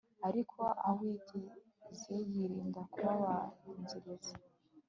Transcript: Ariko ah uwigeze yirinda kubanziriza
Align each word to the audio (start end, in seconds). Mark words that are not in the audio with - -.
Ariko 0.27 0.61
ah 0.87 0.91
uwigeze 0.93 2.13
yirinda 2.31 2.81
kubanziriza 2.91 4.33